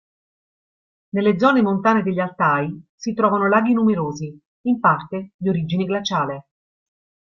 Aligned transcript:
Nelle 1.09 1.37
zone 1.39 1.61
montane 1.61 2.01
degli 2.01 2.17
Altaj 2.19 2.71
si 2.95 3.13
trovano 3.13 3.47
laghi 3.47 3.73
numerosi, 3.75 4.35
in 4.61 4.79
parte 4.79 5.33
di 5.37 5.47
origine 5.47 5.83
glaciale. 5.83 6.47